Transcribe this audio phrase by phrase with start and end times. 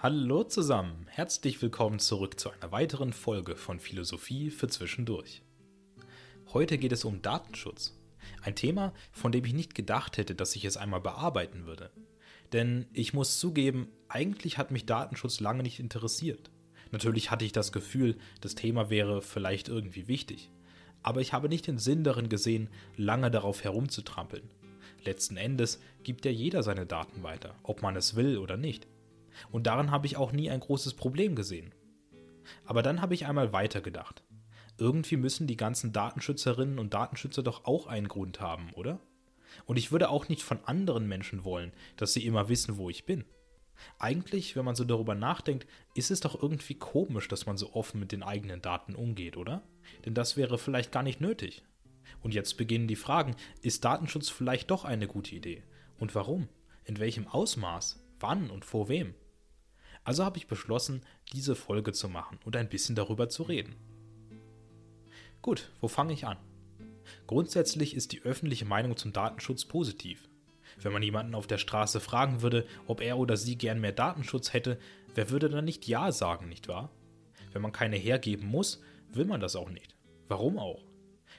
[0.00, 5.42] Hallo zusammen, herzlich willkommen zurück zu einer weiteren Folge von Philosophie für Zwischendurch.
[6.52, 7.98] Heute geht es um Datenschutz.
[8.42, 11.90] Ein Thema, von dem ich nicht gedacht hätte, dass ich es einmal bearbeiten würde.
[12.52, 16.48] Denn ich muss zugeben, eigentlich hat mich Datenschutz lange nicht interessiert.
[16.92, 20.52] Natürlich hatte ich das Gefühl, das Thema wäre vielleicht irgendwie wichtig.
[21.02, 24.48] Aber ich habe nicht den Sinn darin gesehen, lange darauf herumzutrampeln.
[25.04, 28.86] Letzten Endes gibt ja jeder seine Daten weiter, ob man es will oder nicht.
[29.50, 31.74] Und daran habe ich auch nie ein großes Problem gesehen.
[32.64, 34.22] Aber dann habe ich einmal weitergedacht.
[34.78, 39.00] Irgendwie müssen die ganzen Datenschützerinnen und Datenschützer doch auch einen Grund haben, oder?
[39.66, 43.04] Und ich würde auch nicht von anderen Menschen wollen, dass sie immer wissen, wo ich
[43.04, 43.24] bin.
[43.98, 48.00] Eigentlich, wenn man so darüber nachdenkt, ist es doch irgendwie komisch, dass man so offen
[48.00, 49.62] mit den eigenen Daten umgeht, oder?
[50.04, 51.62] Denn das wäre vielleicht gar nicht nötig.
[52.20, 55.62] Und jetzt beginnen die Fragen, ist Datenschutz vielleicht doch eine gute Idee?
[55.98, 56.48] Und warum?
[56.84, 58.04] In welchem Ausmaß?
[58.20, 59.14] Wann und vor wem?
[60.08, 61.02] Also habe ich beschlossen,
[61.34, 63.76] diese Folge zu machen und ein bisschen darüber zu reden.
[65.42, 66.38] Gut, wo fange ich an?
[67.26, 70.26] Grundsätzlich ist die öffentliche Meinung zum Datenschutz positiv.
[70.80, 74.54] Wenn man jemanden auf der Straße fragen würde, ob er oder sie gern mehr Datenschutz
[74.54, 74.78] hätte,
[75.14, 76.90] wer würde dann nicht Ja sagen, nicht wahr?
[77.52, 78.80] Wenn man keine hergeben muss,
[79.12, 79.94] will man das auch nicht.
[80.26, 80.86] Warum auch?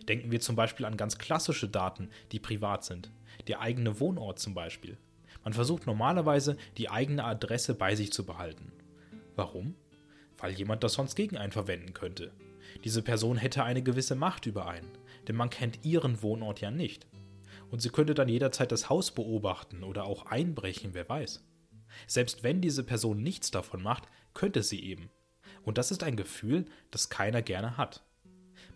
[0.08, 3.12] Denken wir zum Beispiel an ganz klassische Daten, die privat sind.
[3.48, 5.00] Der eigene Wohnort zum Beispiel.
[5.44, 8.72] Man versucht normalerweise, die eigene Adresse bei sich zu behalten.
[9.36, 9.76] Warum?
[10.38, 12.32] Weil jemand das sonst gegen einen verwenden könnte.
[12.84, 14.92] Diese Person hätte eine gewisse Macht über einen,
[15.28, 17.08] denn man kennt ihren Wohnort ja nicht.
[17.72, 21.44] Und sie könnte dann jederzeit das Haus beobachten oder auch einbrechen, wer weiß.
[22.08, 25.10] Selbst wenn diese Person nichts davon macht, könnte sie eben.
[25.64, 28.04] Und das ist ein Gefühl, das keiner gerne hat.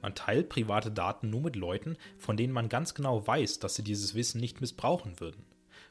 [0.01, 3.83] Man teilt private Daten nur mit Leuten, von denen man ganz genau weiß, dass sie
[3.83, 5.45] dieses Wissen nicht missbrauchen würden.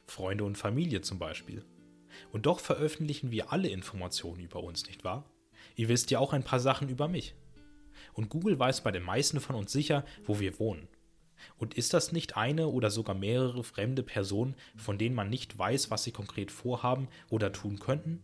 [0.05, 1.63] Freunde und Familie zum Beispiel.
[2.31, 5.25] Und doch veröffentlichen wir alle Informationen über uns, nicht wahr?
[5.75, 7.35] Ihr wisst ja auch ein paar Sachen über mich.
[8.13, 10.87] Und Google weiß bei den meisten von uns sicher, wo wir wohnen.
[11.57, 15.91] Und ist das nicht eine oder sogar mehrere fremde Personen, von denen man nicht weiß,
[15.91, 18.21] was sie konkret vorhaben oder tun könnten?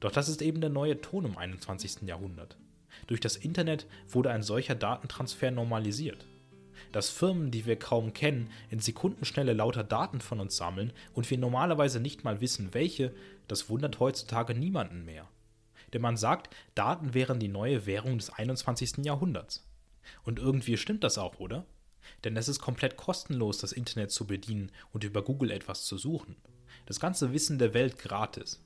[0.00, 2.02] Doch das ist eben der neue Ton im 21.
[2.02, 2.56] Jahrhundert.
[3.06, 6.26] Durch das Internet wurde ein solcher Datentransfer normalisiert.
[6.92, 11.38] Dass Firmen, die wir kaum kennen, in Sekundenschnelle lauter Daten von uns sammeln und wir
[11.38, 13.14] normalerweise nicht mal wissen, welche,
[13.48, 15.28] das wundert heutzutage niemanden mehr.
[15.92, 19.04] Denn man sagt, Daten wären die neue Währung des 21.
[19.04, 19.66] Jahrhunderts.
[20.24, 21.64] Und irgendwie stimmt das auch, oder?
[22.24, 26.36] Denn es ist komplett kostenlos, das Internet zu bedienen und über Google etwas zu suchen.
[26.86, 28.62] Das ganze Wissen der Welt gratis.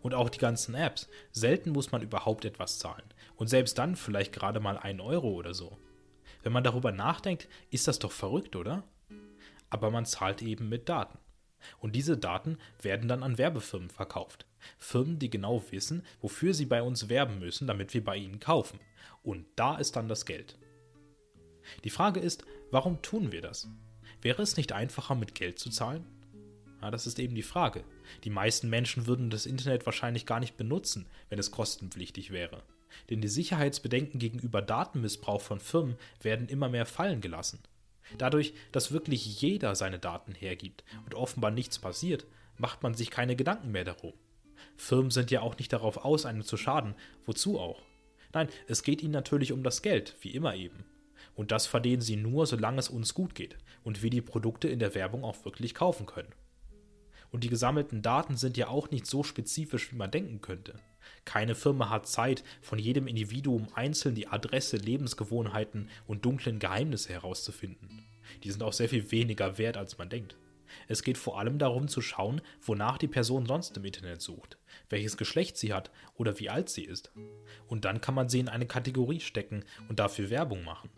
[0.00, 1.08] Und auch die ganzen Apps.
[1.32, 3.04] Selten muss man überhaupt etwas zahlen.
[3.36, 5.78] Und selbst dann vielleicht gerade mal einen Euro oder so.
[6.44, 8.84] Wenn man darüber nachdenkt, ist das doch verrückt, oder?
[9.70, 11.18] Aber man zahlt eben mit Daten.
[11.78, 14.46] Und diese Daten werden dann an Werbefirmen verkauft.
[14.78, 18.78] Firmen, die genau wissen, wofür sie bei uns werben müssen, damit wir bei ihnen kaufen.
[19.22, 20.58] Und da ist dann das Geld.
[21.82, 23.66] Die Frage ist, warum tun wir das?
[24.20, 26.04] Wäre es nicht einfacher, mit Geld zu zahlen?
[26.82, 27.84] Ja, das ist eben die Frage.
[28.24, 32.62] Die meisten Menschen würden das Internet wahrscheinlich gar nicht benutzen, wenn es kostenpflichtig wäre.
[33.10, 37.60] Denn die Sicherheitsbedenken gegenüber Datenmissbrauch von Firmen werden immer mehr fallen gelassen.
[38.18, 42.26] Dadurch, dass wirklich jeder seine Daten hergibt und offenbar nichts passiert,
[42.58, 44.12] macht man sich keine Gedanken mehr darum.
[44.76, 46.94] Firmen sind ja auch nicht darauf aus, einem zu schaden,
[47.24, 47.82] wozu auch.
[48.32, 50.84] Nein, es geht ihnen natürlich um das Geld, wie immer eben.
[51.34, 54.78] Und das verdienen sie nur, solange es uns gut geht und wir die Produkte in
[54.78, 56.32] der Werbung auch wirklich kaufen können.
[57.30, 60.74] Und die gesammelten Daten sind ja auch nicht so spezifisch, wie man denken könnte.
[61.24, 68.06] Keine Firma hat Zeit, von jedem Individuum einzeln die Adresse, Lebensgewohnheiten und dunklen Geheimnisse herauszufinden.
[68.42, 70.36] Die sind auch sehr viel weniger wert, als man denkt.
[70.88, 75.16] Es geht vor allem darum zu schauen, wonach die Person sonst im Internet sucht, welches
[75.16, 77.12] Geschlecht sie hat oder wie alt sie ist.
[77.66, 80.90] Und dann kann man sie in eine Kategorie stecken und dafür Werbung machen.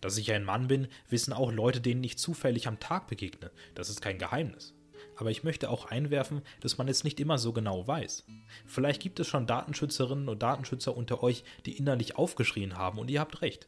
[0.00, 3.50] Dass ich ein Mann bin, wissen auch Leute, denen ich zufällig am Tag begegne.
[3.74, 4.75] Das ist kein Geheimnis.
[5.16, 8.24] Aber ich möchte auch einwerfen, dass man es nicht immer so genau weiß.
[8.66, 13.20] Vielleicht gibt es schon Datenschützerinnen und Datenschützer unter euch, die innerlich aufgeschrien haben und ihr
[13.20, 13.66] habt recht.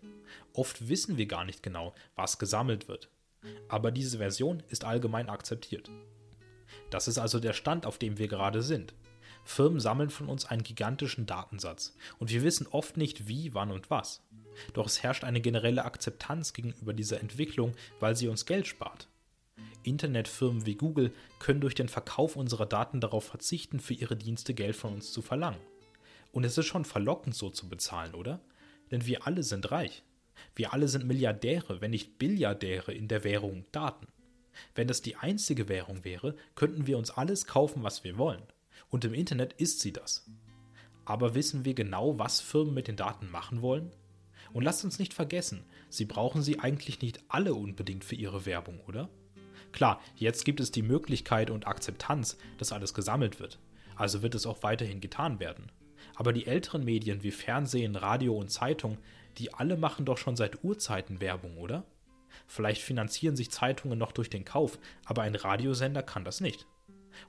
[0.52, 3.08] Oft wissen wir gar nicht genau, was gesammelt wird.
[3.68, 5.90] Aber diese Version ist allgemein akzeptiert.
[6.90, 8.94] Das ist also der Stand, auf dem wir gerade sind.
[9.44, 13.88] Firmen sammeln von uns einen gigantischen Datensatz und wir wissen oft nicht wie, wann und
[13.88, 14.22] was.
[14.74, 19.08] Doch es herrscht eine generelle Akzeptanz gegenüber dieser Entwicklung, weil sie uns Geld spart.
[19.82, 24.76] Internetfirmen wie Google können durch den Verkauf unserer Daten darauf verzichten, für ihre Dienste Geld
[24.76, 25.60] von uns zu verlangen.
[26.32, 28.40] Und es ist schon verlockend, so zu bezahlen, oder?
[28.90, 30.02] Denn wir alle sind reich.
[30.54, 34.06] Wir alle sind Milliardäre, wenn nicht Billiardäre in der Währung Daten.
[34.74, 38.42] Wenn das die einzige Währung wäre, könnten wir uns alles kaufen, was wir wollen.
[38.90, 40.26] Und im Internet ist sie das.
[41.04, 43.90] Aber wissen wir genau, was Firmen mit den Daten machen wollen?
[44.52, 48.80] Und lasst uns nicht vergessen, sie brauchen sie eigentlich nicht alle unbedingt für ihre Werbung,
[48.86, 49.08] oder?
[49.72, 53.58] Klar, jetzt gibt es die Möglichkeit und Akzeptanz, dass alles gesammelt wird.
[53.96, 55.70] Also wird es auch weiterhin getan werden.
[56.14, 58.98] Aber die älteren Medien wie Fernsehen, Radio und Zeitung,
[59.36, 61.84] die alle machen doch schon seit Urzeiten Werbung, oder?
[62.46, 66.66] Vielleicht finanzieren sich Zeitungen noch durch den Kauf, aber ein Radiosender kann das nicht.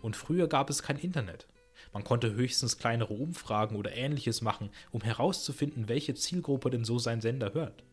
[0.01, 1.47] Und früher gab es kein Internet.
[1.93, 7.21] Man konnte höchstens kleinere Umfragen oder ähnliches machen, um herauszufinden, welche Zielgruppe denn so sein
[7.21, 7.83] Sender hört.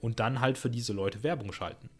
[0.00, 1.90] Und dann halt für diese Leute Werbung schalten.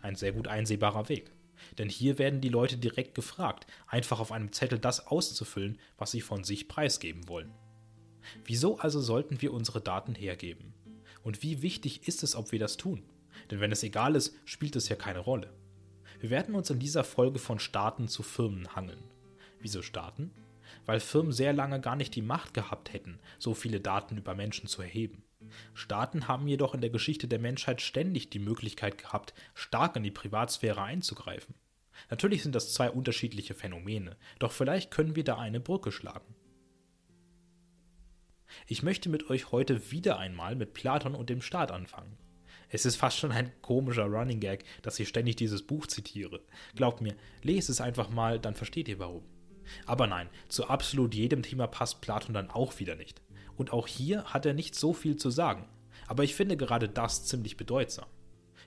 [0.00, 1.32] Ein sehr gut einsehbarer Weg.
[1.76, 6.20] Denn hier werden die Leute direkt gefragt, einfach auf einem Zettel das auszufüllen, was sie
[6.20, 7.52] von sich preisgeben wollen.
[8.44, 10.74] Wieso also sollten wir unsere Daten hergeben?
[11.22, 13.02] Und wie wichtig ist es, ob wir das tun?
[13.50, 15.52] Denn wenn es egal ist, spielt es ja keine Rolle.
[16.20, 19.02] Wir werden uns in dieser Folge von Staaten zu Firmen hangeln.
[19.60, 20.30] Wieso Staaten?
[20.84, 24.68] Weil Firmen sehr lange gar nicht die Macht gehabt hätten, so viele Daten über Menschen
[24.68, 25.22] zu erheben.
[25.74, 30.10] Staaten haben jedoch in der Geschichte der Menschheit ständig die Möglichkeit gehabt, stark in die
[30.10, 31.54] Privatsphäre einzugreifen.
[32.10, 36.34] Natürlich sind das zwei unterschiedliche Phänomene, doch vielleicht können wir da eine Brücke schlagen.
[38.66, 42.16] Ich möchte mit euch heute wieder einmal mit Platon und dem Staat anfangen.
[42.70, 46.40] Es ist fast schon ein komischer Running Gag, dass ich ständig dieses Buch zitiere.
[46.74, 49.24] Glaubt mir, lest es einfach mal, dann versteht ihr warum.
[49.86, 53.20] Aber nein, zu absolut jedem Thema passt Platon dann auch wieder nicht.
[53.58, 55.68] Und auch hier hat er nicht so viel zu sagen.
[56.06, 58.06] Aber ich finde gerade das ziemlich bedeutsam.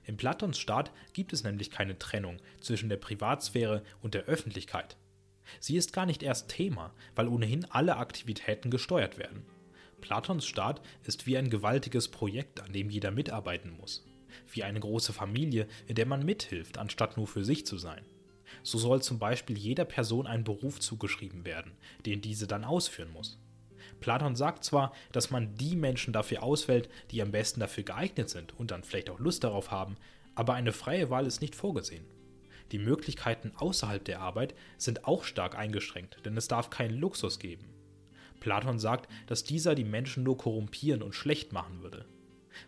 [0.04, 4.96] In Platons Staat gibt es nämlich keine Trennung zwischen der Privatsphäre und der Öffentlichkeit.
[5.60, 9.44] Sie ist gar nicht erst Thema, weil ohnehin alle Aktivitäten gesteuert werden.
[10.00, 14.04] Platons Staat ist wie ein gewaltiges Projekt, an dem jeder mitarbeiten muss.
[14.50, 18.04] Wie eine große Familie, in der man mithilft, anstatt nur für sich zu sein.
[18.62, 21.72] So soll zum Beispiel jeder Person ein Beruf zugeschrieben werden,
[22.04, 23.38] den diese dann ausführen muss.
[24.02, 28.58] Platon sagt zwar, dass man die Menschen dafür auswählt, die am besten dafür geeignet sind
[28.58, 29.96] und dann vielleicht auch Lust darauf haben,
[30.34, 32.04] aber eine freie Wahl ist nicht vorgesehen.
[32.72, 37.64] Die Möglichkeiten außerhalb der Arbeit sind auch stark eingeschränkt, denn es darf keinen Luxus geben.
[38.40, 42.06] Platon sagt, dass dieser die Menschen nur korrumpieren und schlecht machen würde.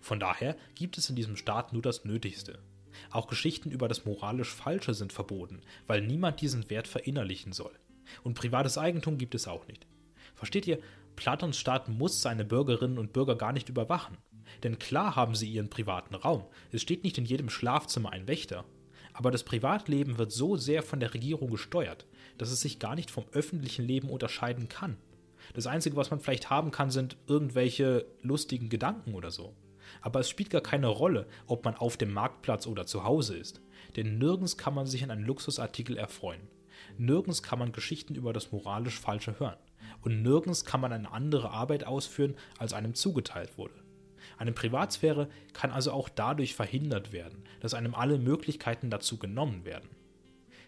[0.01, 2.59] Von daher gibt es in diesem Staat nur das Nötigste.
[3.11, 7.73] Auch Geschichten über das moralisch Falsche sind verboten, weil niemand diesen Wert verinnerlichen soll.
[8.23, 9.87] Und privates Eigentum gibt es auch nicht.
[10.35, 10.79] Versteht ihr,
[11.17, 14.19] Platons Staat muss seine Bürgerinnen und Bürger gar nicht überwachen.
[14.63, 16.45] Denn klar haben sie ihren privaten Raum.
[16.73, 18.65] Es steht nicht in jedem Schlafzimmer ein Wächter.
[19.13, 22.07] Aber das Privatleben wird so sehr von der Regierung gesteuert,
[22.37, 24.97] dass es sich gar nicht vom öffentlichen Leben unterscheiden kann.
[25.53, 29.55] Das Einzige, was man vielleicht haben kann, sind irgendwelche lustigen Gedanken oder so.
[30.01, 33.61] Aber es spielt gar keine Rolle, ob man auf dem Marktplatz oder zu Hause ist.
[33.97, 36.41] Denn nirgends kann man sich an einen Luxusartikel erfreuen.
[36.99, 39.59] Nirgends kann man Geschichten über das moralisch Falsche hören.
[40.05, 43.75] Und nirgends kann man eine andere Arbeit ausführen, als einem zugeteilt wurde.
[44.37, 49.89] Eine Privatsphäre kann also auch dadurch verhindert werden, dass einem alle Möglichkeiten dazu genommen werden.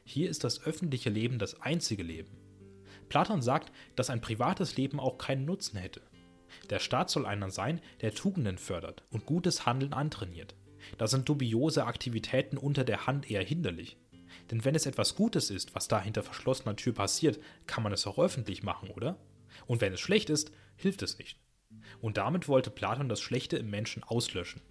[0.05, 2.31] Hier ist das öffentliche Leben das einzige Leben.
[3.09, 6.03] Platon sagt, dass ein privates Leben auch keinen Nutzen hätte.
[6.71, 10.55] Der Staat soll einer sein, der Tugenden fördert und gutes Handeln antrainiert.
[10.99, 13.99] Da sind dubiose Aktivitäten unter der Hand eher hinderlich.
[14.51, 18.07] Denn wenn es etwas Gutes ist, was da hinter verschlossener Tür passiert, kann man es
[18.07, 19.19] auch öffentlich machen, oder?
[19.67, 21.39] Und wenn es schlecht ist, hilft es nicht.
[22.01, 24.63] Und damit wollte Platon das Schlechte im Menschen auslöschen.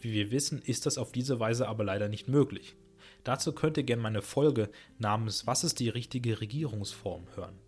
[0.00, 2.76] Wie wir wissen, ist das auf diese Weise aber leider nicht möglich.
[3.24, 7.58] Dazu könnt ihr gerne meine Folge namens Was ist die richtige Regierungsform hören.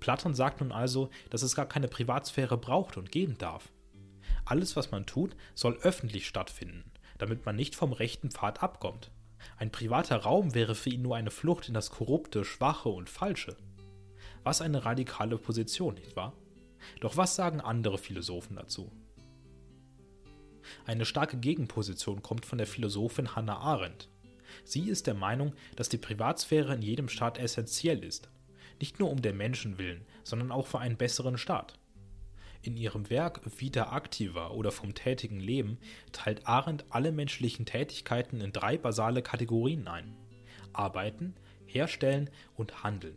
[0.00, 3.72] Platon sagt nun also, dass es gar keine Privatsphäre braucht und geben darf.
[4.44, 9.12] Alles, was man tut, soll öffentlich stattfinden, damit man nicht vom rechten Pfad abkommt.
[9.56, 13.56] Ein privater Raum wäre für ihn nur eine Flucht in das Korrupte, Schwache und Falsche.
[14.44, 16.32] Was eine radikale Position, nicht wahr?
[17.00, 18.90] Doch was sagen andere Philosophen dazu?
[20.84, 24.08] Eine starke Gegenposition kommt von der Philosophin Hannah Arendt.
[24.64, 28.30] Sie ist der Meinung, dass die Privatsphäre in jedem Staat essentiell ist,
[28.80, 31.78] nicht nur um der Menschen willen, sondern auch für einen besseren Staat.
[32.62, 35.78] In ihrem Werk Vita Activa oder vom tätigen Leben
[36.12, 40.16] teilt Arendt alle menschlichen Tätigkeiten in drei basale Kategorien ein.
[40.72, 41.34] Arbeiten,
[41.66, 43.16] Herstellen und Handeln.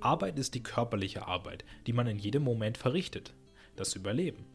[0.00, 3.34] Arbeit ist die körperliche Arbeit, die man in jedem Moment verrichtet,
[3.76, 4.46] das Überleben.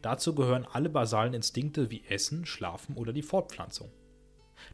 [0.00, 3.90] Dazu gehören alle basalen Instinkte wie Essen, Schlafen oder die Fortpflanzung.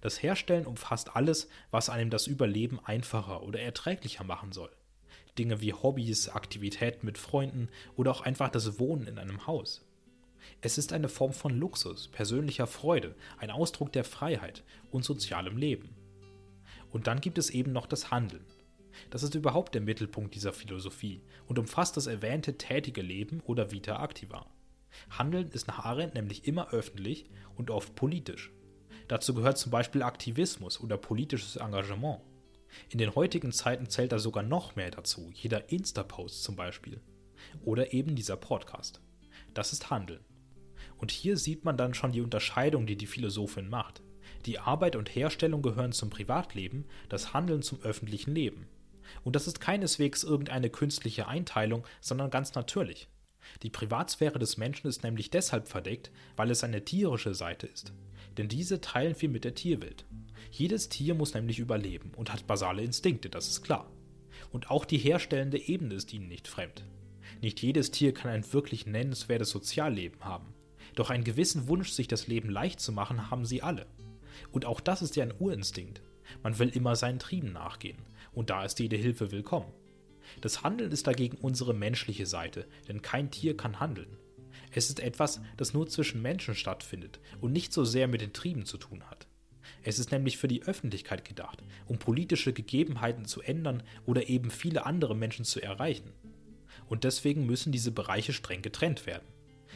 [0.03, 4.71] Das Herstellen umfasst alles, was einem das Überleben einfacher oder erträglicher machen soll.
[5.39, 9.87] Dinge wie Hobbys, Aktivitäten mit Freunden oder auch einfach das Wohnen in einem Haus.
[10.61, 15.95] Es ist eine Form von Luxus, persönlicher Freude, ein Ausdruck der Freiheit und sozialem Leben.
[16.91, 18.45] Und dann gibt es eben noch das Handeln.
[19.11, 24.03] Das ist überhaupt der Mittelpunkt dieser Philosophie und umfasst das erwähnte tätige Leben oder Vita
[24.03, 24.47] activa.
[25.11, 27.27] Handeln ist nach Arendt nämlich immer öffentlich
[27.57, 28.53] und oft politisch.
[29.07, 32.21] Dazu gehört zum Beispiel Aktivismus oder politisches Engagement.
[32.91, 37.01] In den heutigen Zeiten zählt da sogar noch mehr dazu, jeder Insta-Post zum Beispiel.
[37.65, 39.01] Oder eben dieser Podcast.
[39.55, 40.21] Das ist Handeln.
[40.99, 44.03] Und hier sieht man dann schon die Unterscheidung, die die Philosophin macht.
[44.47, 48.67] Die Arbeit und Herstellung gehören zum Privatleben, das Handeln zum öffentlichen Leben.
[49.25, 53.09] Und das ist keineswegs irgendeine künstliche Einteilung, sondern ganz natürlich.
[53.63, 57.93] Die Privatsphäre des Menschen ist nämlich deshalb verdeckt, weil es eine tierische Seite ist.
[58.37, 60.05] Denn diese teilen wir mit der Tierwelt.
[60.51, 63.91] Jedes Tier muss nämlich überleben und hat basale Instinkte, das ist klar.
[64.53, 66.85] Und auch die herstellende Ebene ist ihnen nicht fremd.
[67.41, 70.55] Nicht jedes Tier kann ein wirklich nennenswertes Sozialleben haben.
[70.95, 73.87] Doch einen gewissen Wunsch, sich das Leben leicht zu machen, haben sie alle.
[74.51, 76.01] Und auch das ist ja ein Urinstinkt.
[76.43, 77.99] Man will immer seinen Trieben nachgehen.
[78.33, 79.73] Und da ist jede Hilfe willkommen.
[80.41, 84.19] Das Handeln ist dagegen unsere menschliche Seite, denn kein Tier kann handeln.
[84.73, 88.67] Es ist etwas, das nur zwischen Menschen stattfindet und nicht so sehr mit den Trieben
[88.67, 89.27] zu tun hat.
[89.83, 94.87] Es ist nämlich für die Öffentlichkeit gedacht, um politische Gegebenheiten zu ändern oder eben viele
[94.87, 96.13] andere Menschen zu erreichen.
[96.89, 99.27] Und deswegen müssen diese Bereiche streng getrennt werden.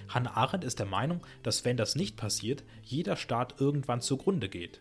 [0.09, 4.81] Hannah Arendt ist der Meinung, dass wenn das nicht passiert, jeder Staat irgendwann zugrunde geht.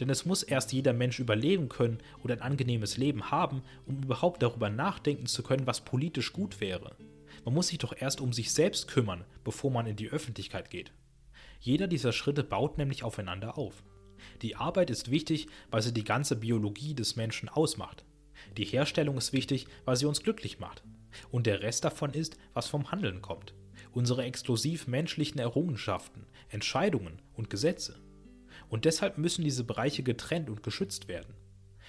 [0.00, 4.42] Denn es muss erst jeder Mensch überleben können oder ein angenehmes Leben haben, um überhaupt
[4.42, 6.96] darüber nachdenken zu können, was politisch gut wäre.
[7.44, 10.92] Man muss sich doch erst um sich selbst kümmern, bevor man in die Öffentlichkeit geht.
[11.60, 13.82] Jeder dieser Schritte baut nämlich aufeinander auf.
[14.42, 18.04] Die Arbeit ist wichtig, weil sie die ganze Biologie des Menschen ausmacht.
[18.56, 20.82] Die Herstellung ist wichtig, weil sie uns glücklich macht.
[21.30, 23.54] Und der Rest davon ist, was vom Handeln kommt.
[23.92, 27.98] Unsere exklusiv menschlichen Errungenschaften, Entscheidungen und Gesetze.
[28.68, 31.34] Und deshalb müssen diese Bereiche getrennt und geschützt werden.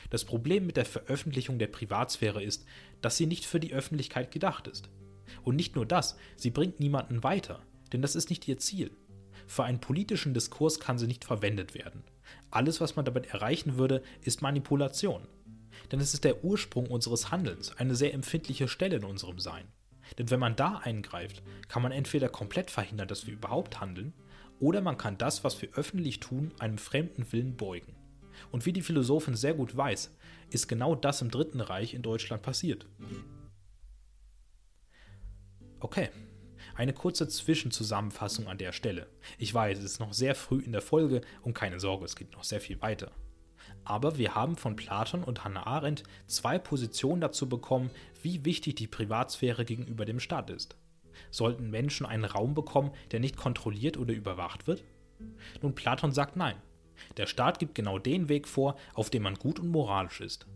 [0.10, 2.65] Das Problem mit der Veröffentlichung der Privatsphäre ist,
[3.01, 4.89] dass sie nicht für die Öffentlichkeit gedacht ist.
[5.43, 8.91] Und nicht nur das, sie bringt niemanden weiter, denn das ist nicht ihr Ziel.
[9.48, 12.03] Für einen politischen Diskurs kann sie nicht verwendet werden.
[12.51, 15.27] Alles, was man damit erreichen würde, ist Manipulation.
[15.91, 19.65] Denn es ist der Ursprung unseres Handelns, eine sehr empfindliche Stelle in unserem Sein.
[20.17, 24.13] Denn wenn man da eingreift, kann man entweder komplett verhindern, dass wir überhaupt handeln,
[24.59, 27.95] oder man kann das, was wir öffentlich tun, einem fremden Willen beugen.
[28.51, 30.15] Und wie die Philosophin sehr gut weiß,
[30.49, 32.87] ist genau das im Dritten Reich in Deutschland passiert.
[35.79, 36.09] Okay,
[36.75, 39.07] eine kurze Zwischenzusammenfassung an der Stelle.
[39.37, 42.33] Ich weiß, es ist noch sehr früh in der Folge und keine Sorge, es geht
[42.33, 43.11] noch sehr viel weiter.
[43.83, 47.89] Aber wir haben von Platon und Hannah Arendt zwei Positionen dazu bekommen,
[48.21, 50.75] wie wichtig die Privatsphäre gegenüber dem Staat ist.
[51.31, 54.83] Sollten Menschen einen Raum bekommen, der nicht kontrolliert oder überwacht wird?
[55.62, 56.57] Nun, Platon sagt nein.
[57.17, 60.47] Der Staat gibt genau den Weg vor, auf dem man gut und moralisch ist.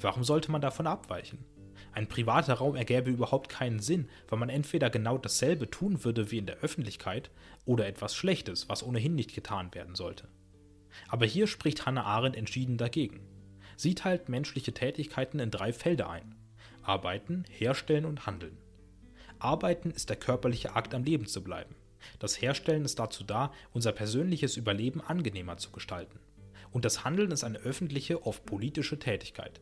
[0.00, 1.44] Warum sollte man davon abweichen?
[1.92, 6.38] Ein privater Raum ergäbe überhaupt keinen Sinn, weil man entweder genau dasselbe tun würde wie
[6.38, 7.30] in der Öffentlichkeit
[7.64, 10.28] oder etwas Schlechtes, was ohnehin nicht getan werden sollte.
[11.08, 13.20] Aber hier spricht Hannah Arendt entschieden dagegen.
[13.76, 16.34] Sie teilt menschliche Tätigkeiten in drei Felder ein:
[16.82, 18.58] Arbeiten, Herstellen und Handeln.
[19.38, 21.74] Arbeiten ist der körperliche Akt, am Leben zu bleiben.
[22.18, 26.18] Das Herstellen ist dazu da, unser persönliches Überleben angenehmer zu gestalten.
[26.70, 29.60] Und das Handeln ist eine öffentliche, oft politische Tätigkeit.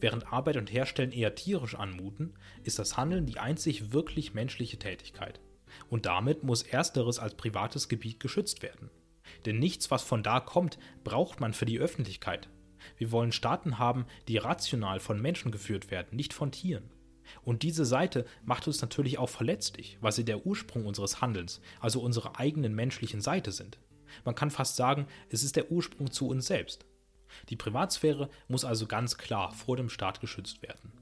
[0.00, 5.40] Während Arbeit und Herstellen eher tierisch anmuten, ist das Handeln die einzig wirklich menschliche Tätigkeit.
[5.88, 8.90] Und damit muss ersteres als privates Gebiet geschützt werden.
[9.46, 12.48] Denn nichts, was von da kommt, braucht man für die Öffentlichkeit.
[12.96, 16.90] Wir wollen Staaten haben, die rational von Menschen geführt werden, nicht von Tieren.
[17.42, 22.00] Und diese Seite macht uns natürlich auch verletzlich, weil sie der Ursprung unseres Handelns, also
[22.00, 23.78] unserer eigenen menschlichen Seite sind.
[24.24, 26.86] Man kann fast sagen, es ist der Ursprung zu uns selbst.
[27.48, 30.92] Die Privatsphäre muss also ganz klar vor dem Staat geschützt werden.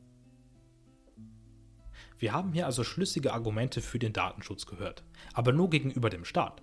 [2.19, 5.05] Wir haben hier also schlüssige Argumente für den Datenschutz gehört,
[5.35, 6.63] aber nur gegenüber dem Staat.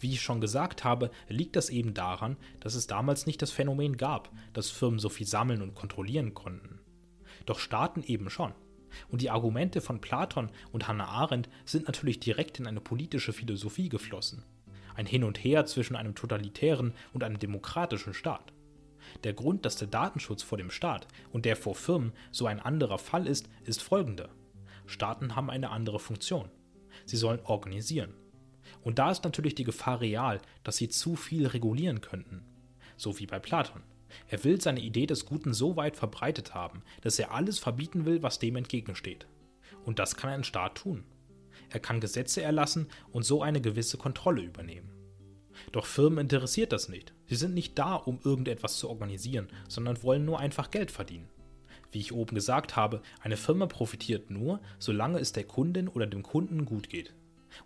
[0.00, 3.96] Wie ich schon gesagt habe, liegt das eben daran, dass es damals nicht das Phänomen
[3.96, 6.80] gab, dass Firmen so viel sammeln und kontrollieren konnten.
[7.46, 8.52] Doch Staaten eben schon.
[9.08, 13.88] Und die Argumente von Platon und Hannah Arendt sind natürlich direkt in eine politische Philosophie
[13.88, 14.44] geflossen.
[14.94, 18.52] Ein Hin und Her zwischen einem totalitären und einem demokratischen Staat.
[19.24, 22.98] Der Grund, dass der Datenschutz vor dem Staat und der vor Firmen so ein anderer
[22.98, 24.28] Fall ist, ist folgender.
[24.86, 26.50] Staaten haben eine andere Funktion.
[27.04, 28.14] Sie sollen organisieren.
[28.82, 32.42] Und da ist natürlich die Gefahr real, dass sie zu viel regulieren könnten.
[32.96, 33.82] So wie bei Platon.
[34.28, 38.22] Er will seine Idee des Guten so weit verbreitet haben, dass er alles verbieten will,
[38.22, 39.26] was dem entgegensteht.
[39.84, 41.04] Und das kann ein Staat tun.
[41.70, 44.90] Er kann Gesetze erlassen und so eine gewisse Kontrolle übernehmen.
[45.72, 47.12] Doch Firmen interessiert das nicht.
[47.26, 51.28] Sie sind nicht da, um irgendetwas zu organisieren, sondern wollen nur einfach Geld verdienen.
[51.90, 56.22] Wie ich oben gesagt habe, eine Firma profitiert nur, solange es der Kundin oder dem
[56.22, 57.14] Kunden gut geht.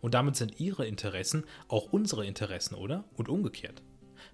[0.00, 3.04] Und damit sind ihre Interessen auch unsere Interessen, oder?
[3.14, 3.82] Und umgekehrt.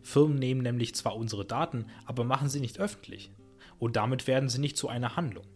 [0.02, 3.30] Firmen nehmen nämlich zwar unsere Daten, aber machen sie nicht öffentlich.
[3.78, 5.46] Und damit werden sie nicht zu einer Handlung.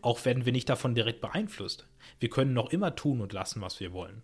[0.00, 1.88] Auch werden wir nicht davon direkt beeinflusst.
[2.20, 4.22] Wir können noch immer tun und lassen, was wir wollen.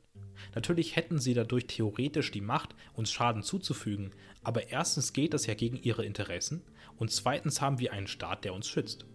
[0.55, 5.55] Natürlich hätten sie dadurch theoretisch die Macht, uns Schaden zuzufügen, aber erstens geht das ja
[5.55, 6.63] gegen ihre Interessen
[6.97, 9.07] und zweitens haben wir einen Staat, der uns schützt.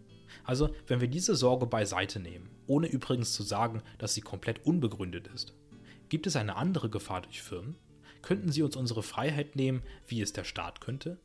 [0.44, 5.28] Also, wenn wir diese Sorge beiseite nehmen, ohne übrigens zu sagen, dass sie komplett unbegründet
[5.28, 5.54] ist,
[6.10, 7.76] gibt es eine andere Gefahr durch Firmen?
[8.22, 11.20] Könnten sie uns unsere Freiheit nehmen, wie es der Staat könnte?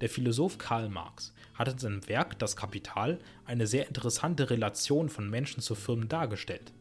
[0.00, 5.30] Der Philosoph Karl Marx hat in seinem Werk Das Kapital eine sehr interessante Relation von
[5.30, 6.72] Menschen zu Firmen dargestellt.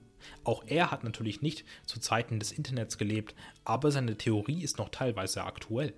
[0.44, 3.36] Auch er hat natürlich nicht zu Zeiten des Internets gelebt,
[3.66, 5.94] aber seine Theorie ist noch teilweise aktuell.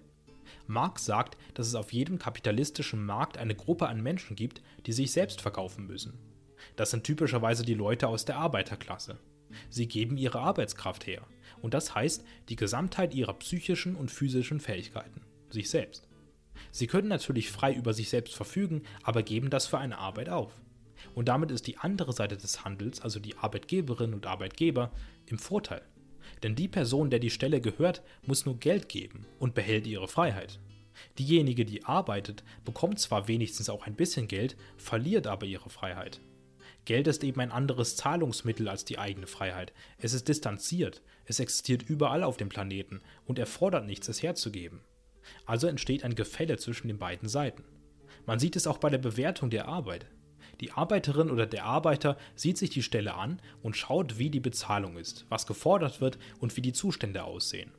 [0.67, 5.11] Marx sagt, dass es auf jedem kapitalistischen Markt eine Gruppe an Menschen gibt, die sich
[5.11, 6.17] selbst verkaufen müssen.
[6.75, 9.19] Das sind typischerweise die Leute aus der Arbeiterklasse.
[9.69, 11.21] Sie geben ihre Arbeitskraft her,
[11.61, 16.07] und das heißt die Gesamtheit ihrer psychischen und physischen Fähigkeiten, sich selbst.
[16.71, 20.51] Sie können natürlich frei über sich selbst verfügen, aber geben das für eine Arbeit auf.
[21.13, 24.91] Und damit ist die andere Seite des Handels, also die Arbeitgeberin und Arbeitgeber,
[25.25, 25.81] im Vorteil.
[26.43, 30.59] Denn die Person, der die Stelle gehört, muss nur Geld geben und behält ihre Freiheit.
[31.19, 36.21] Diejenige, die arbeitet, bekommt zwar wenigstens auch ein bisschen Geld, verliert aber ihre Freiheit.
[36.85, 39.73] Geld ist eben ein anderes Zahlungsmittel als die eigene Freiheit.
[39.97, 44.81] Es ist distanziert, es existiert überall auf dem Planeten und erfordert nichts, es herzugeben.
[45.47, 47.63] Also entsteht ein Gefälle zwischen den beiden Seiten.
[48.27, 50.05] Man sieht es auch bei der Bewertung der Arbeit.
[50.61, 54.97] Die Arbeiterin oder der Arbeiter sieht sich die Stelle an und schaut, wie die Bezahlung
[54.97, 57.71] ist, was gefordert wird und wie die Zustände aussehen.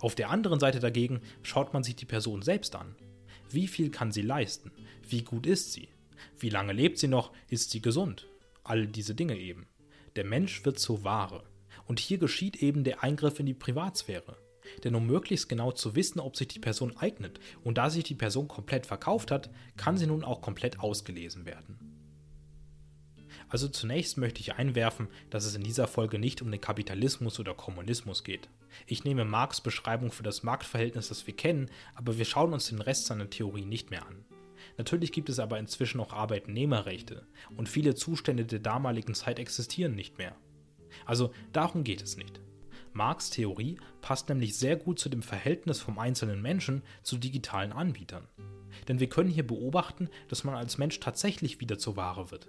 [0.00, 2.94] Auf der anderen Seite dagegen schaut man sich die Person selbst an.
[3.50, 4.70] Wie viel kann sie leisten?
[5.08, 5.88] Wie gut ist sie?
[6.38, 7.32] Wie lange lebt sie noch?
[7.48, 8.26] Ist sie gesund?
[8.64, 9.66] All diese Dinge eben.
[10.16, 11.44] Der Mensch wird zur Ware.
[11.86, 14.38] Und hier geschieht eben der Eingriff in die Privatsphäre.
[14.82, 18.14] Denn um möglichst genau zu wissen, ob sich die Person eignet und da sich die
[18.14, 21.78] Person komplett verkauft hat, kann sie nun auch komplett ausgelesen werden.
[23.48, 27.54] Also zunächst möchte ich einwerfen, dass es in dieser Folge nicht um den Kapitalismus oder
[27.54, 28.48] Kommunismus geht.
[28.86, 32.80] Ich nehme Marx Beschreibung für das Marktverhältnis, das wir kennen, aber wir schauen uns den
[32.80, 34.24] Rest seiner Theorie nicht mehr an.
[34.76, 40.18] Natürlich gibt es aber inzwischen auch Arbeitnehmerrechte und viele Zustände der damaligen Zeit existieren nicht
[40.18, 40.34] mehr.
[41.06, 42.40] Also darum geht es nicht.
[42.92, 48.28] Marx Theorie passt nämlich sehr gut zu dem Verhältnis vom einzelnen Menschen zu digitalen Anbietern.
[48.86, 52.48] Denn wir können hier beobachten, dass man als Mensch tatsächlich wieder zur Ware wird.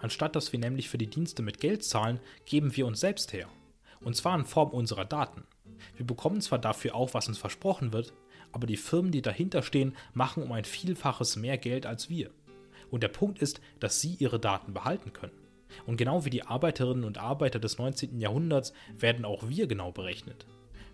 [0.00, 3.48] Anstatt dass wir nämlich für die Dienste mit Geld zahlen, geben wir uns selbst her.
[4.00, 5.44] Und zwar in Form unserer Daten.
[5.96, 8.12] Wir bekommen zwar dafür auch, was uns versprochen wird,
[8.56, 12.30] aber die Firmen, die dahinter stehen, machen um ein Vielfaches mehr Geld als wir.
[12.90, 15.36] Und der Punkt ist, dass sie ihre Daten behalten können.
[15.84, 18.18] Und genau wie die Arbeiterinnen und Arbeiter des 19.
[18.18, 20.46] Jahrhunderts werden auch wir genau berechnet.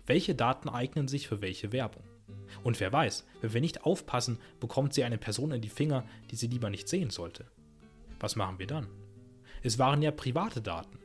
[0.05, 2.03] Welche Daten eignen sich für welche Werbung?
[2.65, 6.35] Und wer weiß, wenn wir nicht aufpassen, bekommt sie eine Person in die Finger, die
[6.35, 7.45] sie lieber nicht sehen sollte.
[8.19, 8.87] Was machen wir dann?
[9.61, 10.99] Es waren ja private Daten.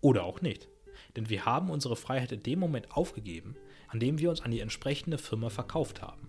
[0.00, 0.68] Oder auch nicht.
[1.16, 3.56] Denn wir haben unsere Freiheit in dem Moment aufgegeben,
[3.92, 6.28] an dem wir uns an die entsprechende Firma verkauft haben.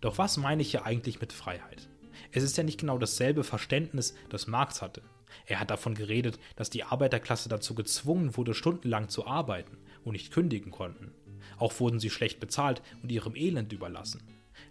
[0.00, 1.88] Doch was meine ich hier eigentlich mit Freiheit?
[2.32, 5.02] Es ist ja nicht genau dasselbe Verständnis, das Marx hatte.
[5.46, 10.32] Er hat davon geredet, dass die Arbeiterklasse dazu gezwungen wurde, stundenlang zu arbeiten und nicht
[10.32, 11.12] kündigen konnten.
[11.58, 14.22] Auch wurden sie schlecht bezahlt und ihrem Elend überlassen.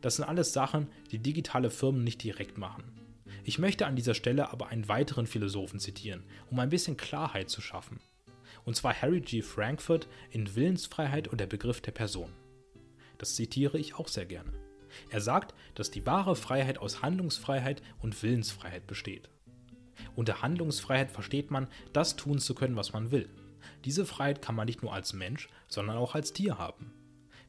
[0.02, 2.84] Das sind alles Sachen, die digitale Firmen nicht direkt machen.
[3.46, 7.62] Ich möchte an dieser Stelle aber einen weiteren Philosophen zitieren, um ein bisschen Klarheit zu
[7.62, 8.00] schaffen.
[8.66, 9.42] Und zwar Harry G.
[9.42, 12.32] Frankfurt in Willensfreiheit und der Begriff der Person.
[13.18, 14.54] Das zitiere ich auch sehr gerne.
[15.10, 19.30] Er sagt, dass die wahre Freiheit aus Handlungsfreiheit und Willensfreiheit besteht.
[20.16, 23.30] Unter Handlungsfreiheit versteht man, das tun zu können, was man will.
[23.86, 26.94] Diese Freiheit kann man nicht nur als Mensch, sondern auch als Tier haben.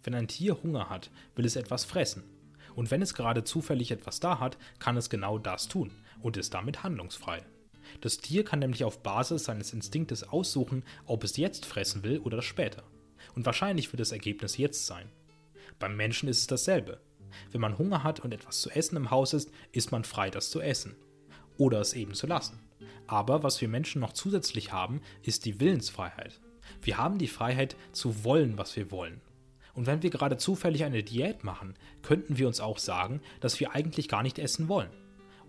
[0.03, 2.24] Wenn ein Tier Hunger hat, will es etwas fressen.
[2.74, 6.55] Und wenn es gerade zufällig etwas da hat, kann es genau das tun und ist
[6.55, 7.44] damit handlungsfrei.
[8.01, 12.42] Das Tier kann nämlich auf Basis seines Instinktes aussuchen, ob es jetzt fressen will oder
[12.42, 12.83] später.
[13.35, 15.09] Und wahrscheinlich wird das Ergebnis jetzt sein.
[15.79, 17.01] Beim Menschen ist es dasselbe.
[17.51, 20.51] Wenn man Hunger hat und etwas zu essen im Haus ist, ist man frei, das
[20.51, 20.97] zu essen.
[21.57, 22.61] Oder es eben zu lassen.
[23.07, 26.40] Aber was wir Menschen noch zusätzlich haben, ist die Willensfreiheit.
[26.83, 29.20] Wir haben die Freiheit zu wollen, was wir wollen.
[29.75, 33.75] Und wenn wir gerade zufällig eine Diät machen, könnten wir uns auch sagen, dass wir
[33.75, 34.90] eigentlich gar nicht essen wollen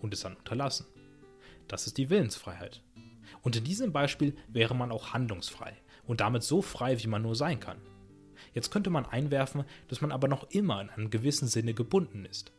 [0.02, 0.88] und es dann unterlassen.
[1.68, 2.82] Das ist die Willensfreiheit.
[3.42, 5.74] Und in diesem Beispiel wäre man auch handlungsfrei
[6.06, 7.82] und damit so frei, wie man nur sein kann.
[8.54, 12.54] Jetzt könnte man einwerfen, dass man aber noch immer in einem gewissen Sinne gebunden ist.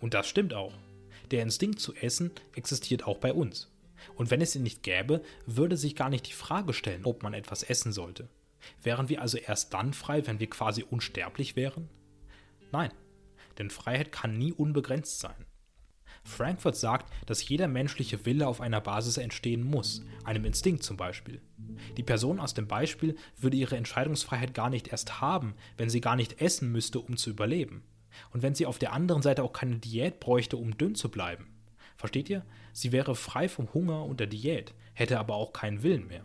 [0.00, 0.74] Und das stimmt auch.
[1.30, 3.70] Der Instinkt zu essen existiert auch bei uns.
[4.14, 7.34] Und wenn es ihn nicht gäbe, würde sich gar nicht die Frage stellen, ob man
[7.34, 8.28] etwas essen sollte.
[8.82, 11.88] Wären wir also erst dann frei, wenn wir quasi unsterblich wären?
[12.72, 12.92] Nein,
[13.58, 15.47] denn Freiheit kann nie unbegrenzt sein.
[16.28, 21.40] Frankfurt sagt, dass jeder menschliche Wille auf einer Basis entstehen muss, einem Instinkt zum Beispiel.
[21.96, 26.16] Die Person aus dem Beispiel würde ihre Entscheidungsfreiheit gar nicht erst haben, wenn sie gar
[26.16, 27.82] nicht essen müsste, um zu überleben.
[28.30, 31.48] Und wenn sie auf der anderen Seite auch keine Diät bräuchte, um dünn zu bleiben.
[31.96, 32.44] Versteht ihr?
[32.72, 36.24] Sie wäre frei vom Hunger und der Diät, hätte aber auch keinen Willen mehr.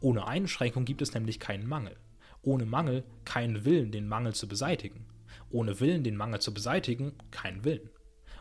[0.00, 1.96] Ohne Einschränkung gibt es nämlich keinen Mangel.
[2.42, 5.06] Ohne Mangel keinen Willen, den Mangel zu beseitigen.
[5.50, 7.90] Ohne Willen, den Mangel zu beseitigen, keinen Willen.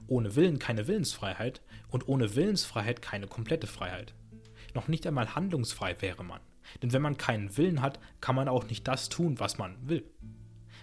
[0.07, 4.13] Ohne Willen keine Willensfreiheit und ohne Willensfreiheit keine komplette Freiheit.
[4.73, 6.41] Noch nicht einmal handlungsfrei wäre man.
[6.81, 10.03] Denn wenn man keinen Willen hat, kann man auch nicht das tun, was man will.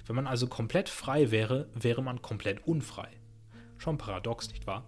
[0.06, 3.08] Wenn man also komplett frei wäre, wäre man komplett unfrei.
[3.78, 4.84] Schon paradox, nicht wahr?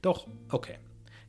[0.00, 0.78] Doch, okay.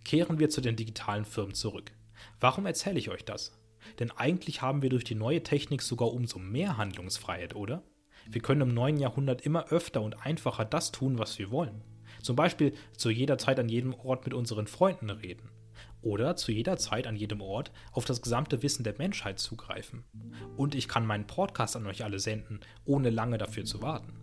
[0.04, 1.92] Kehren wir zu den digitalen Firmen zurück.
[2.40, 3.58] Warum erzähle ich euch das?
[4.00, 7.84] Denn eigentlich haben wir durch die neue Technik sogar umso mehr Handlungsfreiheit, oder?
[8.26, 11.82] Wir können im neuen Jahrhundert immer öfter und einfacher das tun, was wir wollen.
[12.24, 15.50] Zum Beispiel zu jeder Zeit an jedem Ort mit unseren Freunden reden.
[16.02, 20.04] Oder zu jeder Zeit an jedem Ort auf das gesamte Wissen der Menschheit zugreifen.
[20.58, 24.14] Und ich kann meinen Podcast an euch alle senden, ohne lange dafür zu warten.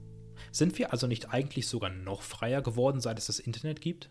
[0.50, 4.10] Sind wir also nicht eigentlich sogar noch freier geworden, seit es das Internet gibt?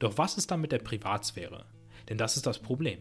[0.00, 1.64] Doch was ist dann mit der Privatsphäre?
[2.08, 2.98] Denn das ist das Problem.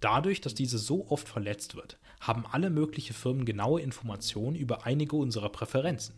[0.00, 5.16] Dadurch, dass diese so oft verletzt wird, haben alle möglichen Firmen genaue Informationen über einige
[5.16, 6.16] unserer Präferenzen.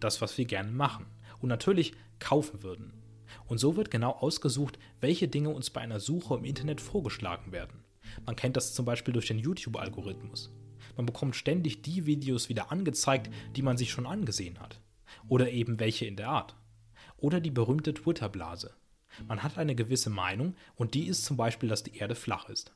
[0.00, 1.06] Das, was wir gerne machen.
[1.40, 2.92] Und natürlich kaufen würden.
[3.46, 7.84] Und so wird genau ausgesucht, welche Dinge uns bei einer Suche im Internet vorgeschlagen werden.
[8.24, 10.50] Man kennt das zum Beispiel durch den YouTube-Algorithmus.
[10.96, 14.80] Man bekommt ständig die Videos wieder angezeigt, die man sich schon angesehen hat.
[15.28, 16.56] Oder eben welche in der Art.
[17.18, 18.74] Oder die berühmte Twitter-Blase.
[19.26, 22.72] Man hat eine gewisse Meinung und die ist zum Beispiel, dass die Erde flach ist.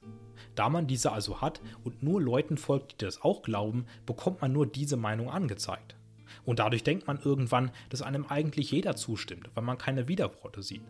[0.55, 4.53] Da man diese also hat und nur Leuten folgt, die das auch glauben, bekommt man
[4.53, 5.97] nur diese Meinung angezeigt.
[6.45, 10.83] Und dadurch denkt man irgendwann, dass einem eigentlich jeder zustimmt, weil man keine Widerworte sieht.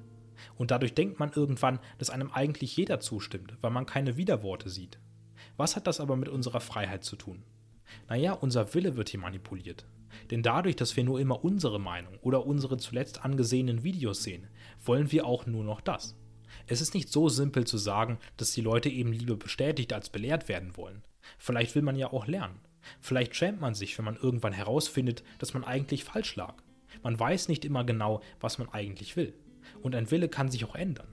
[0.57, 4.99] Und dadurch denkt man irgendwann, dass einem eigentlich jeder zustimmt, weil man keine Widerworte sieht.
[5.57, 7.43] Was hat das aber mit unserer Freiheit zu tun?
[8.09, 9.85] Naja, unser Wille wird hier manipuliert.
[10.31, 14.49] Denn dadurch, dass wir nur immer unsere Meinung oder unsere zuletzt angesehenen Videos sehen,
[14.85, 16.17] wollen wir auch nur noch das.
[16.67, 20.49] Es ist nicht so simpel zu sagen, dass die Leute eben lieber bestätigt als belehrt
[20.49, 21.03] werden wollen.
[21.39, 22.61] Vielleicht will man ja auch lernen.
[23.01, 26.55] Vielleicht schämt man sich, wenn man irgendwann herausfindet, dass man eigentlich falsch lag.
[27.03, 29.35] Man weiß nicht immer genau, was man eigentlich will.
[29.81, 31.09] Und ein Wille kann sich auch ändern.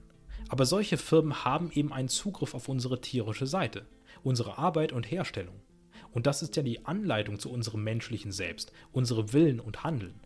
[0.48, 3.86] Aber solche Firmen haben eben einen Zugriff auf unsere tierische Seite,
[4.22, 5.60] unsere Arbeit und Herstellung.
[6.12, 10.18] Und das ist ja die Anleitung zu unserem menschlichen Selbst, unsere Willen und Handeln.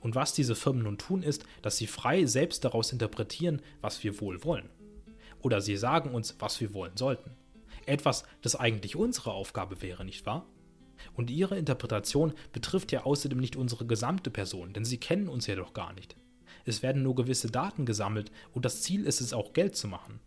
[0.00, 4.20] Und was diese Firmen nun tun, ist, dass sie frei selbst daraus interpretieren, was wir
[4.20, 4.68] wohl wollen.
[5.42, 7.30] Oder sie sagen uns, was wir wollen sollten.
[7.84, 10.46] Etwas, das eigentlich unsere Aufgabe wäre, nicht wahr?
[11.14, 15.56] Und ihre Interpretation betrifft ja außerdem nicht unsere gesamte Person, denn sie kennen uns ja
[15.56, 16.16] doch gar nicht.
[16.64, 20.20] Es werden nur gewisse Daten gesammelt und das Ziel ist es auch, Geld zu machen.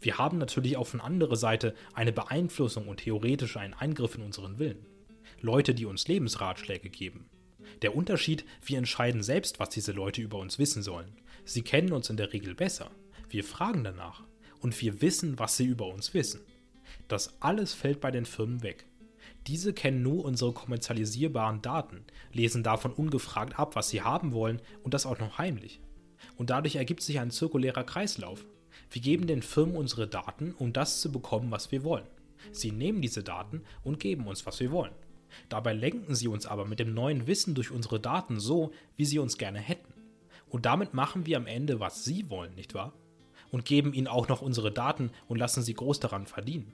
[0.00, 4.58] Wir haben natürlich auch von anderer Seite eine Beeinflussung und theoretisch einen Eingriff in unseren
[4.58, 4.86] Willen.
[5.40, 7.28] Leute, die uns Lebensratschläge geben.
[7.82, 11.12] Der Unterschied, wir entscheiden selbst, was diese Leute über uns wissen sollen.
[11.44, 12.90] Sie kennen uns in der Regel besser.
[13.28, 14.22] Wir fragen danach.
[14.60, 16.40] Und wir wissen, was sie über uns wissen.
[17.08, 18.86] Das alles fällt bei den Firmen weg.
[19.46, 24.94] Diese kennen nur unsere kommerzialisierbaren Daten, lesen davon ungefragt ab, was sie haben wollen und
[24.94, 25.80] das auch noch heimlich.
[26.36, 28.44] Und dadurch ergibt sich ein zirkulärer Kreislauf.
[28.90, 32.06] Wir geben den Firmen unsere Daten, um das zu bekommen, was wir wollen.
[32.52, 34.94] Sie nehmen diese Daten und geben uns, was wir wollen.
[35.48, 39.18] Dabei lenken sie uns aber mit dem neuen Wissen durch unsere Daten so, wie sie
[39.18, 39.92] uns gerne hätten.
[40.48, 42.92] Und damit machen wir am Ende, was sie wollen, nicht wahr?
[43.50, 46.72] Und geben ihnen auch noch unsere Daten und lassen sie groß daran verdienen.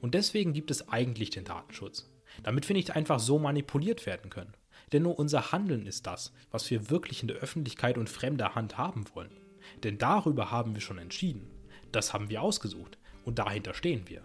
[0.00, 2.10] Und deswegen gibt es eigentlich den Datenschutz.
[2.42, 4.54] Damit wir nicht einfach so manipuliert werden können.
[4.92, 8.78] Denn nur unser Handeln ist das, was wir wirklich in der Öffentlichkeit und fremder Hand
[8.78, 9.36] haben wollen.
[9.82, 11.50] Denn darüber haben wir schon entschieden.
[11.92, 14.22] Das haben wir ausgesucht und dahinter stehen wir.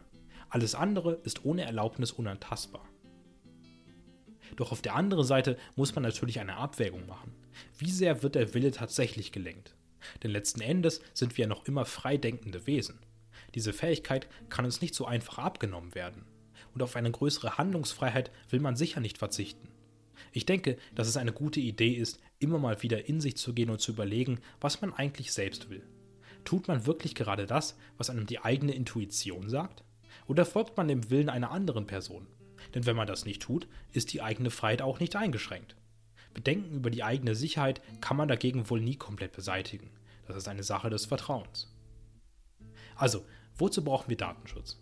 [0.49, 2.85] Alles andere ist ohne Erlaubnis unantastbar.
[4.57, 7.33] Doch auf der anderen Seite muss man natürlich eine Abwägung machen.
[7.77, 9.75] Wie sehr wird der Wille tatsächlich gelenkt?
[10.23, 12.99] Denn letzten Endes sind wir ja noch immer frei denkende Wesen.
[13.55, 16.25] Diese Fähigkeit kann uns nicht so einfach abgenommen werden.
[16.73, 19.67] Und auf eine größere Handlungsfreiheit will man sicher nicht verzichten.
[20.31, 23.69] Ich denke, dass es eine gute Idee ist, immer mal wieder in sich zu gehen
[23.69, 25.83] und zu überlegen, was man eigentlich selbst will.
[26.45, 29.83] Tut man wirklich gerade das, was einem die eigene Intuition sagt?
[30.27, 32.27] Oder folgt man dem Willen einer anderen Person?
[32.73, 35.75] Denn wenn man das nicht tut, ist die eigene Freiheit auch nicht eingeschränkt.
[36.33, 39.89] Bedenken über die eigene Sicherheit kann man dagegen wohl nie komplett beseitigen.
[40.27, 41.67] Das ist eine Sache des Vertrauens.
[42.95, 43.25] Also,
[43.61, 44.77] wozu brauchen wir Datenschutz?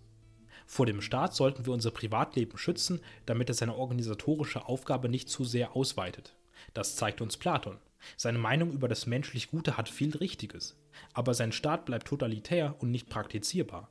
[0.65, 5.43] Vor dem Staat sollten wir unser Privatleben schützen, damit es seine organisatorische Aufgabe nicht zu
[5.43, 6.35] sehr ausweitet.
[6.73, 7.77] Das zeigt uns Platon.
[8.15, 10.77] Seine Meinung über das menschlich Gute hat viel Richtiges,
[11.13, 13.89] aber sein Staat bleibt totalitär und nicht praktizierbar.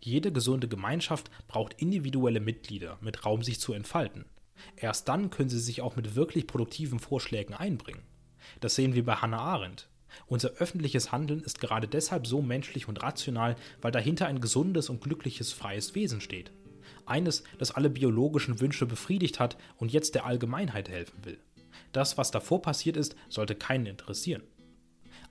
[0.00, 4.24] Jede gesunde Gemeinschaft braucht individuelle Mitglieder mit Raum, sich zu entfalten.
[4.76, 8.02] Erst dann können sie sich auch mit wirklich produktiven Vorschlägen einbringen.
[8.60, 9.88] Das sehen wir bei Hannah Arendt.
[10.26, 15.02] Unser öffentliches Handeln ist gerade deshalb so menschlich und rational, weil dahinter ein gesundes und
[15.02, 16.52] glückliches freies Wesen steht.
[17.06, 21.38] Eines, das alle biologischen Wünsche befriedigt hat und jetzt der Allgemeinheit helfen will.
[21.92, 24.42] Das, was davor passiert ist, sollte keinen interessieren.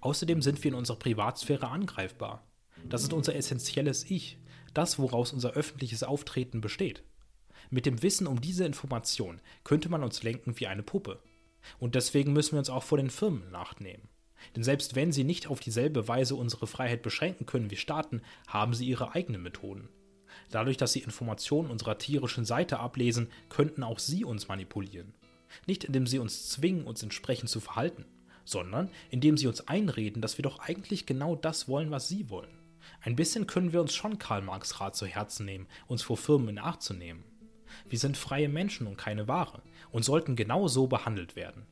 [0.02, 2.44] Außerdem sind wir in unserer Privatsphäre angreifbar.
[2.90, 4.40] Das ist unser essentielles Ich,
[4.74, 7.04] das, woraus unser öffentliches Auftreten besteht.
[7.70, 11.22] Mit dem Wissen um diese Information könnte man uns lenken wie eine Puppe.
[11.80, 14.10] Und deswegen müssen wir uns auch vor den Firmen nachnehmen.
[14.56, 18.74] Denn selbst wenn sie nicht auf dieselbe Weise unsere Freiheit beschränken können wie Staaten, haben
[18.74, 19.90] sie ihre eigenen Methoden.
[20.50, 25.14] Dadurch, dass sie Informationen unserer tierischen Seite ablesen, könnten auch sie uns manipulieren.
[25.68, 28.06] Nicht indem sie uns zwingen, uns entsprechend zu verhalten,
[28.46, 32.58] sondern indem sie uns einreden, dass wir doch eigentlich genau das wollen, was sie wollen.
[33.02, 36.50] Ein bisschen können wir uns schon Karl Marx Rat zu Herzen nehmen, uns vor Firmen
[36.50, 37.24] in Acht zu nehmen.
[37.88, 41.66] Wir sind freie Menschen und keine Ware und sollten genau so behandelt werden.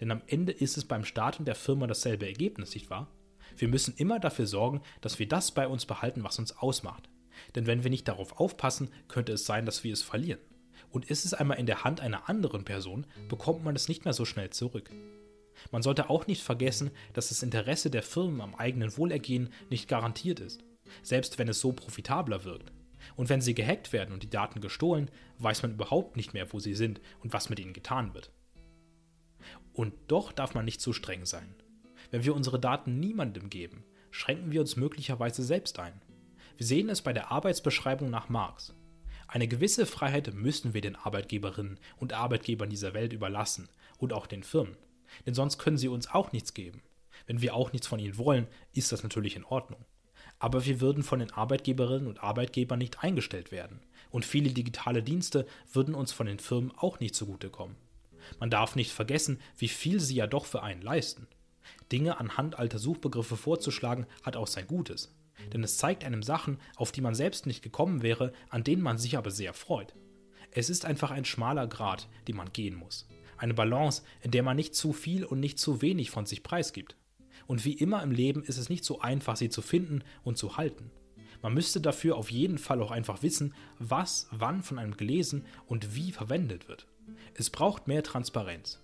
[0.00, 3.08] Denn am Ende ist es beim Staat und der Firma dasselbe Ergebnis, nicht wahr?
[3.56, 7.08] Wir müssen immer dafür sorgen, dass wir das bei uns behalten, was uns ausmacht.
[7.54, 10.40] Denn wenn wir nicht darauf aufpassen, könnte es sein, dass wir es verlieren.
[10.90, 14.14] Und ist es einmal in der Hand einer anderen Person, bekommt man es nicht mehr
[14.14, 14.90] so schnell zurück.
[15.70, 20.40] Man sollte auch nicht vergessen, dass das Interesse der Firmen am eigenen Wohlergehen nicht garantiert
[20.40, 20.64] ist,
[21.02, 22.72] selbst wenn es so profitabler wirkt.
[23.16, 26.58] Und wenn sie gehackt werden und die Daten gestohlen, weiß man überhaupt nicht mehr, wo
[26.58, 28.30] sie sind und was mit ihnen getan wird.
[29.74, 31.54] Und doch darf man nicht zu streng sein.
[32.10, 36.00] Wenn wir unsere Daten niemandem geben, schränken wir uns möglicherweise selbst ein.
[36.56, 38.74] Wir sehen es bei der Arbeitsbeschreibung nach Marx.
[39.26, 44.44] Eine gewisse Freiheit müssen wir den Arbeitgeberinnen und Arbeitgebern dieser Welt überlassen und auch den
[44.44, 44.76] Firmen.
[45.26, 46.82] Denn sonst können sie uns auch nichts geben.
[47.26, 49.84] Wenn wir auch nichts von ihnen wollen, ist das natürlich in Ordnung.
[50.38, 53.80] Aber wir würden von den Arbeitgeberinnen und Arbeitgebern nicht eingestellt werden.
[54.10, 57.76] Und viele digitale Dienste würden uns von den Firmen auch nicht zugutekommen.
[58.40, 61.26] Man darf nicht vergessen, wie viel sie ja doch für einen leisten.
[61.92, 65.14] Dinge anhand alter Suchbegriffe vorzuschlagen, hat auch sein Gutes.
[65.52, 68.98] Denn es zeigt einem Sachen, auf die man selbst nicht gekommen wäre, an denen man
[68.98, 69.94] sich aber sehr freut.
[70.50, 73.08] Es ist einfach ein schmaler Grat, den man gehen muss.
[73.36, 76.96] Eine Balance, in der man nicht zu viel und nicht zu wenig von sich preisgibt.
[77.46, 80.56] Und wie immer im Leben ist es nicht so einfach, sie zu finden und zu
[80.56, 80.90] halten.
[81.44, 85.94] Man müsste dafür auf jeden Fall auch einfach wissen, was wann von einem gelesen und
[85.94, 86.86] wie verwendet wird.
[87.34, 88.82] Es braucht mehr Transparenz.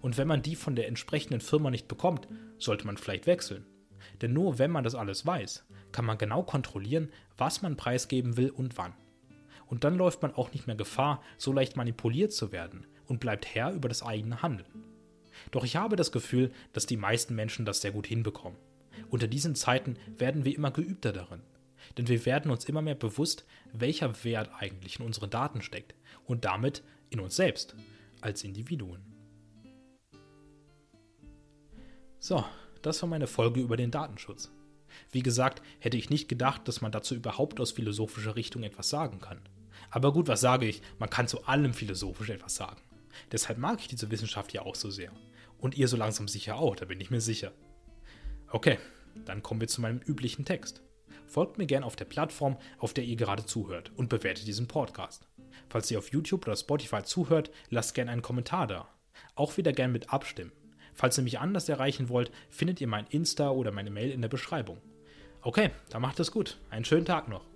[0.00, 2.26] Und wenn man die von der entsprechenden Firma nicht bekommt,
[2.58, 3.64] sollte man vielleicht wechseln.
[4.22, 8.50] Denn nur wenn man das alles weiß, kann man genau kontrollieren, was man preisgeben will
[8.50, 8.94] und wann.
[9.68, 13.46] Und dann läuft man auch nicht mehr Gefahr, so leicht manipuliert zu werden und bleibt
[13.54, 14.82] Herr über das eigene Handeln.
[15.52, 18.58] Doch ich habe das Gefühl, dass die meisten Menschen das sehr gut hinbekommen.
[19.10, 21.42] Unter diesen Zeiten werden wir immer geübter darin.
[21.96, 26.44] Denn wir werden uns immer mehr bewusst, welcher Wert eigentlich in unseren Daten steckt und
[26.44, 27.74] damit in uns selbst
[28.20, 29.02] als Individuen.
[32.18, 32.44] So,
[32.82, 34.52] das war meine Folge über den Datenschutz.
[35.10, 39.20] Wie gesagt, hätte ich nicht gedacht, dass man dazu überhaupt aus philosophischer Richtung etwas sagen
[39.20, 39.40] kann.
[39.90, 40.82] Aber gut, was sage ich?
[40.98, 42.80] Man kann zu allem philosophisch etwas sagen.
[43.32, 45.12] Deshalb mag ich diese Wissenschaft ja auch so sehr.
[45.58, 47.52] Und ihr so langsam sicher auch, da bin ich mir sicher.
[48.48, 48.78] Okay,
[49.24, 50.82] dann kommen wir zu meinem üblichen Text.
[51.30, 55.28] Folgt mir gerne auf der Plattform, auf der ihr gerade zuhört und bewertet diesen Podcast.
[55.68, 58.88] Falls ihr auf YouTube oder Spotify zuhört, lasst gerne einen Kommentar da.
[59.36, 60.50] Auch wieder gerne mit abstimmen.
[60.92, 64.28] Falls ihr mich anders erreichen wollt, findet ihr mein Insta oder meine Mail in der
[64.28, 64.78] Beschreibung.
[65.42, 66.58] Okay, dann macht es gut.
[66.68, 67.46] Einen schönen Tag noch.